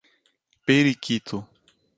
[0.65, 1.45] Periquito